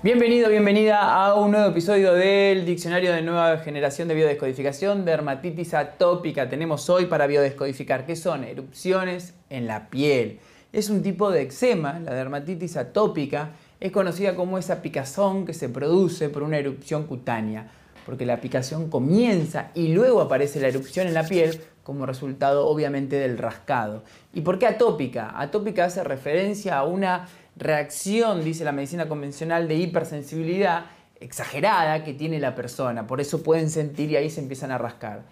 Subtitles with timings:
[0.00, 6.48] Bienvenido, bienvenida a un nuevo episodio del Diccionario de Nueva Generación de Biodescodificación, dermatitis atópica.
[6.48, 10.38] Tenemos hoy para biodescodificar qué son erupciones en la piel.
[10.72, 13.50] Es un tipo de eczema, la dermatitis atópica,
[13.80, 17.68] es conocida como esa picazón que se produce por una erupción cutánea,
[18.06, 23.16] porque la picación comienza y luego aparece la erupción en la piel como resultado obviamente
[23.16, 24.04] del rascado.
[24.32, 25.32] ¿Y por qué atópica?
[25.40, 27.26] Atópica hace referencia a una
[27.58, 30.86] reacción, dice la medicina convencional, de hipersensibilidad
[31.20, 33.06] exagerada que tiene la persona.
[33.06, 35.22] Por eso pueden sentir y ahí se empiezan a rascar.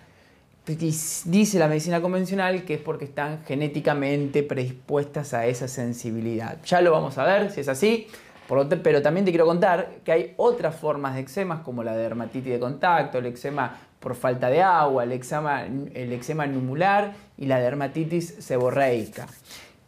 [0.66, 6.59] Dice la medicina convencional que es porque están genéticamente predispuestas a esa sensibilidad.
[6.65, 8.09] Ya lo vamos a ver si es así.
[8.49, 12.61] Pero también te quiero contar que hay otras formas de eczemas como la dermatitis de
[12.61, 18.37] contacto, el eczema por falta de agua, el eczema, el eczema numular y la dermatitis
[18.38, 19.27] seborreica.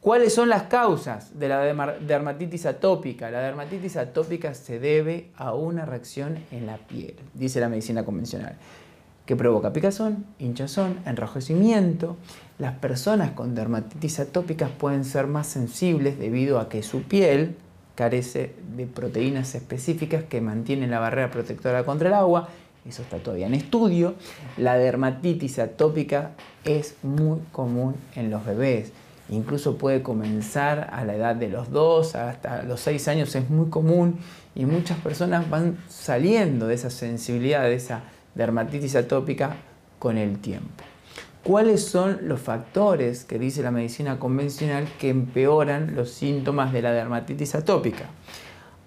[0.01, 3.33] ¿Cuáles son las causas de la dermatitis atópica?
[3.33, 8.55] La dermatitis atópica se debe a una reacción en la piel, dice la medicina convencional,
[9.27, 12.17] que provoca picazón, hinchazón, enrojecimiento.
[12.59, 17.57] Las personas con dermatitis atópicas pueden ser más sensibles debido a que su piel
[17.97, 22.49] carece de proteínas específicas que mantienen la barrera protectora contra el agua.
[22.89, 24.15] Eso está todavía en estudio.
[24.59, 26.31] La dermatitis atópica
[26.65, 28.93] es muy común en los bebés
[29.29, 33.69] incluso puede comenzar a la edad de los 2 hasta los 6 años, es muy
[33.69, 34.19] común
[34.55, 38.03] y muchas personas van saliendo de esa sensibilidad, de esa
[38.35, 39.57] dermatitis atópica
[39.99, 40.85] con el tiempo.
[41.45, 46.93] ¿Cuáles son los factores que dice la medicina convencional que empeoran los síntomas de la
[46.93, 48.05] dermatitis atópica?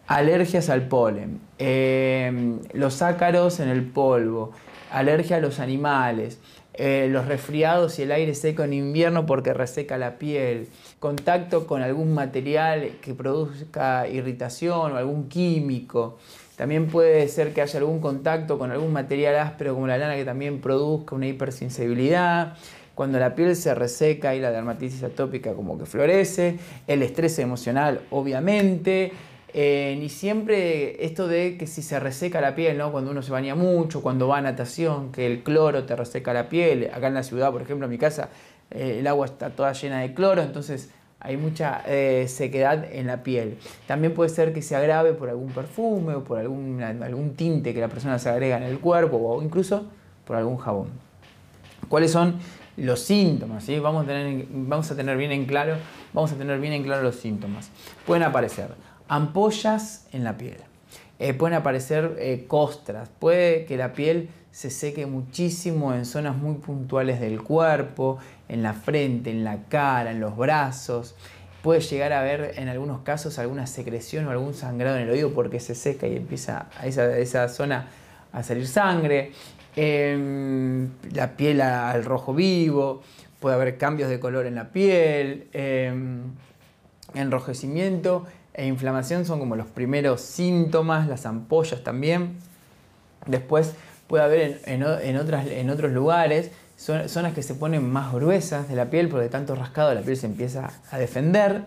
[0.08, 4.52] Alergias al polen, eh, los ácaros en el polvo,
[4.92, 6.39] alergia a los animales,
[6.73, 10.69] eh, los resfriados y el aire seco en invierno porque reseca la piel,
[11.00, 16.17] contacto con algún material que produzca irritación o algún químico.
[16.55, 20.23] También puede ser que haya algún contacto con algún material áspero como la lana que
[20.23, 22.56] también produzca una hipersensibilidad.
[22.95, 28.01] Cuando la piel se reseca y la dermatitis atópica como que florece, el estrés emocional
[28.12, 29.12] obviamente,
[29.53, 32.91] eh, ni siempre esto de que si se reseca la piel, ¿no?
[32.91, 36.47] cuando uno se baña mucho, cuando va a natación, que el cloro te reseca la
[36.47, 36.89] piel.
[36.94, 38.29] Acá en la ciudad, por ejemplo, en mi casa,
[38.69, 40.89] eh, el agua está toda llena de cloro, entonces
[41.19, 43.57] hay mucha eh, sequedad en la piel.
[43.88, 47.81] También puede ser que se agrave por algún perfume o por algún, algún tinte que
[47.81, 49.85] la persona se agrega en el cuerpo o incluso
[50.25, 50.88] por algún jabón.
[51.89, 52.39] ¿Cuáles son
[52.78, 53.68] los síntomas?
[53.81, 55.75] vamos a tener bien en claro,
[56.13, 57.69] vamos a tener bien en claro los síntomas.
[58.06, 58.69] Pueden aparecer
[59.11, 60.55] ampollas en la piel.
[61.19, 66.55] Eh, pueden aparecer eh, costras, puede que la piel se seque muchísimo en zonas muy
[66.55, 71.16] puntuales del cuerpo, en la frente, en la cara, en los brazos.
[71.61, 75.33] Puede llegar a haber en algunos casos alguna secreción o algún sangrado en el oído
[75.33, 77.88] porque se seca y empieza a esa, esa zona
[78.31, 79.33] a salir sangre.
[79.75, 83.01] Em, la piel al rojo vivo,
[83.41, 86.21] puede haber cambios de color en la piel, em,
[87.13, 92.38] enrojecimiento e inflamación son como los primeros síntomas, las ampollas también.
[93.25, 93.73] Después
[94.07, 99.23] puede haber en, otros lugares zonas que se ponen más gruesas de la piel, porque
[99.23, 101.63] de tanto rascado la piel se empieza a defender,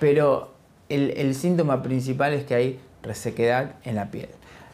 [0.00, 0.52] pero
[0.88, 4.28] el, el síntoma principal es que hay resequedad en la piel.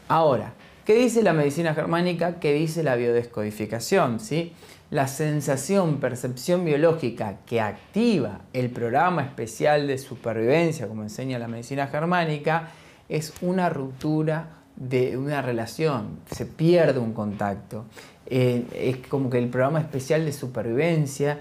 [0.07, 0.53] Ahora,
[0.85, 2.39] ¿qué dice la medicina germánica?
[2.39, 4.19] ¿Qué dice la biodescodificación?
[4.19, 4.53] ¿sí?
[4.91, 11.87] La sensación, percepción biológica que activa el programa especial de supervivencia, como enseña la medicina
[11.87, 12.69] germánica,
[13.07, 17.85] es una ruptura de una relación, se pierde un contacto.
[18.25, 21.39] Eh, es como que el programa especial de supervivencia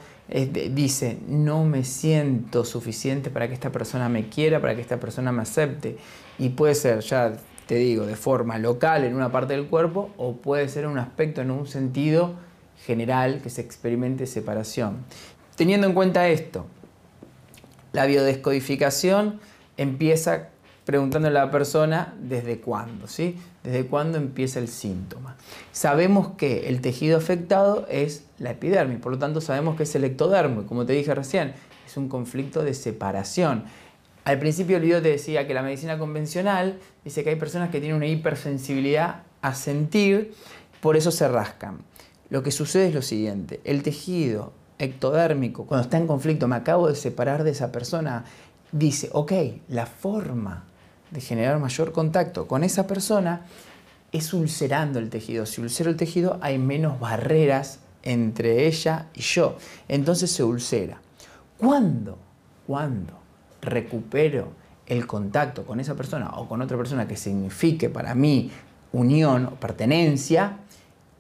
[0.73, 5.33] dice, no me siento suficiente para que esta persona me quiera, para que esta persona
[5.33, 5.97] me acepte.
[6.39, 7.33] Y puede ser, ya
[7.67, 11.41] te digo, de forma local en una parte del cuerpo o puede ser un aspecto
[11.41, 12.35] en un sentido
[12.85, 14.99] general que se experimente separación.
[15.57, 16.67] Teniendo en cuenta esto,
[17.93, 19.41] la biodescodificación
[19.77, 20.49] empieza
[20.85, 23.37] preguntándole a la persona desde cuándo, ¿sí?
[23.63, 25.37] Desde cuándo empieza el síntoma.
[25.71, 30.05] Sabemos que el tejido afectado es la epidermis, por lo tanto sabemos que es el
[30.05, 31.53] ectodermo, como te dije recién,
[31.87, 33.65] es un conflicto de separación.
[34.25, 37.81] Al principio el video te decía que la medicina convencional dice que hay personas que
[37.81, 40.35] tienen una hipersensibilidad a sentir,
[40.81, 41.79] por eso se rascan.
[42.31, 46.89] Lo que sucede es lo siguiente, el tejido ectodérmico, cuando está en conflicto, me acabo
[46.89, 48.25] de separar de esa persona,
[48.71, 49.33] dice, ok,
[49.69, 50.65] la forma
[51.11, 53.47] de generar mayor contacto con esa persona
[54.13, 55.47] es ulcerando el tejido.
[55.47, 59.57] Si ulcero el tejido hay menos barreras entre ella y yo.
[59.89, 61.01] Entonces se ulcera.
[61.59, 62.19] ¿Cuándo?
[62.67, 63.15] ¿Cuándo
[63.61, 64.53] recupero
[64.87, 68.51] el contacto con esa persona o con otra persona que signifique para mí
[68.93, 70.59] unión o pertenencia,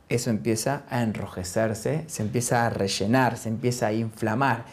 [0.09, 4.65] eso empieza a enrojecerse, se empieza a rellenar, se empieza a inflamar.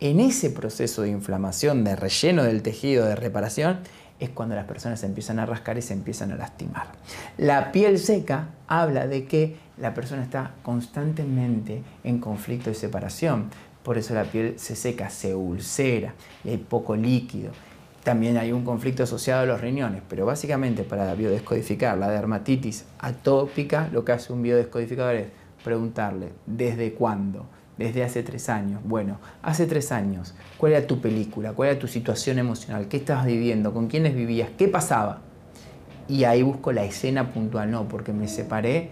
[0.00, 3.78] En ese proceso de inflamación, de relleno del tejido, de reparación,
[4.20, 6.92] es cuando las personas se empiezan a rascar y se empiezan a lastimar.
[7.38, 13.50] La piel seca habla de que la persona está constantemente en conflicto de separación.
[13.82, 16.14] Por eso la piel se seca, se ulcera
[16.44, 17.50] y hay poco líquido.
[18.04, 23.88] También hay un conflicto asociado a los riñones, pero básicamente para biodescodificar la dermatitis atópica,
[23.92, 25.26] lo que hace un biodescodificador es
[25.62, 27.46] preguntarle, ¿desde cuándo?
[27.78, 28.80] Desde hace tres años.
[28.84, 31.52] Bueno, hace tres años, ¿cuál era tu película?
[31.52, 32.88] ¿Cuál era tu situación emocional?
[32.88, 33.72] ¿Qué estabas viviendo?
[33.72, 34.50] ¿Con quiénes vivías?
[34.58, 35.20] ¿Qué pasaba?
[36.08, 38.90] Y ahí busco la escena puntual, no, porque me separé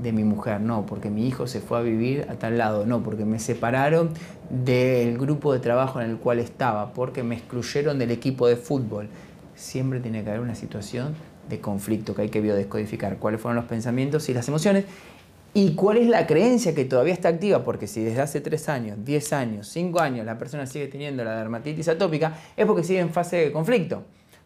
[0.00, 3.02] de mi mujer, no, porque mi hijo se fue a vivir a tal lado, no,
[3.02, 4.10] porque me separaron
[4.48, 9.08] del grupo de trabajo en el cual estaba, porque me excluyeron del equipo de fútbol.
[9.54, 11.14] Siempre tiene que haber una situación
[11.48, 14.84] de conflicto que hay que biodescodificar, cuáles fueron los pensamientos y las emociones
[15.54, 18.98] y cuál es la creencia que todavía está activa, porque si desde hace 3 años,
[19.04, 23.10] 10 años, 5 años la persona sigue teniendo la dermatitis atópica, es porque sigue en
[23.10, 24.04] fase de conflicto.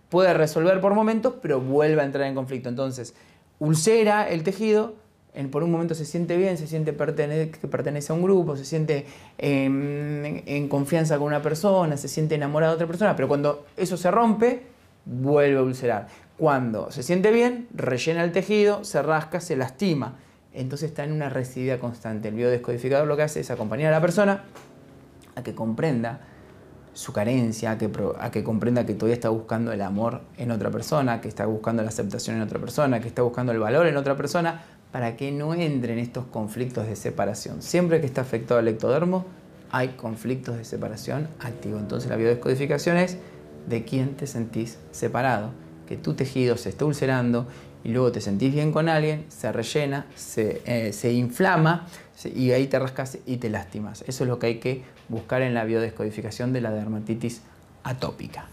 [0.09, 2.69] Puede resolver por momentos, pero vuelve a entrar en conflicto.
[2.69, 3.15] Entonces,
[3.59, 4.95] ulcera el tejido,
[5.51, 9.07] por un momento se siente bien, se siente que pertenece a un grupo, se siente
[9.39, 13.97] en, en confianza con una persona, se siente enamorado de otra persona, pero cuando eso
[13.97, 14.63] se rompe,
[15.05, 16.09] vuelve a ulcerar.
[16.39, 20.17] Cuando se siente bien, rellena el tejido, se rasca, se lastima.
[20.53, 22.29] Entonces está en una recidida constante.
[22.29, 24.45] El biodescodificador lo que hace es acompañar a la persona
[25.35, 26.21] a que comprenda
[26.95, 30.71] su carencia, a que, a que comprenda que todavía está buscando el amor en otra
[30.71, 33.99] persona, que está buscando la aceptación en otra persona, que está buscando el valor en
[33.99, 34.65] otra persona,
[34.97, 37.61] para que no entre en estos conflictos de separación.
[37.61, 39.27] Siempre que está afectado el ectodermo,
[39.71, 41.83] hay conflictos de separación activos.
[41.83, 43.19] Entonces la biodescodificación es
[43.69, 45.51] de quién te sentís separado,
[45.87, 47.47] que tu tejido se está ulcerando
[47.85, 51.87] y luego te sentís bien con alguien, se rellena, se, eh, se inflama
[52.35, 54.03] y ahí te rascas y te lastimas.
[54.07, 57.43] Eso es lo que hay que buscar en la biodescodificación de la dermatitis
[57.85, 58.47] atópica.